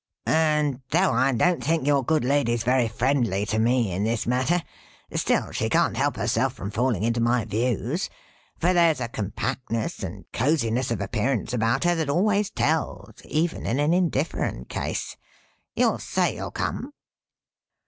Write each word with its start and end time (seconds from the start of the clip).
And 0.25 0.81
though 0.89 1.11
I 1.11 1.31
don't 1.31 1.63
think 1.63 1.85
your 1.85 2.03
good 2.03 2.25
lady's 2.25 2.63
very 2.63 2.87
friendly 2.87 3.45
to 3.45 3.59
me, 3.59 3.91
in 3.91 4.03
this 4.03 4.25
matter, 4.25 4.63
still 5.13 5.51
she 5.51 5.69
can't 5.69 5.95
help 5.95 6.15
herself 6.15 6.53
from 6.53 6.71
falling 6.71 7.03
into 7.03 7.19
my 7.19 7.45
views, 7.45 8.09
for 8.57 8.73
there's 8.73 8.99
a 8.99 9.07
compactness 9.09 10.01
and 10.01 10.25
cosiness 10.33 10.89
of 10.89 11.01
appearance 11.01 11.53
about 11.53 11.83
her 11.83 11.93
that 11.93 12.09
always 12.09 12.49
tells, 12.49 13.21
even 13.25 13.67
in 13.67 13.77
an 13.79 13.93
indifferent 13.93 14.69
case. 14.69 15.17
You'll 15.75 15.99
say 15.99 16.33
you'll 16.35 16.49
come?" 16.49 16.93